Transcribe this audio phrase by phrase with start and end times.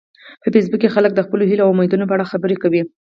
[0.41, 2.81] په فېسبوک کې خلک د خپلو هیلو او امیدونو په اړه خبرې کوي